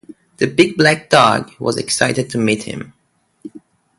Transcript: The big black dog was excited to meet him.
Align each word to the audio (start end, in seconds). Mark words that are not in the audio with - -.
The 0.37 0.47
big 0.47 0.77
black 0.77 1.11
dog 1.11 1.51
was 1.59 1.77
excited 1.77 2.31
to 2.31 2.39
meet 2.39 2.63
him. 2.63 2.93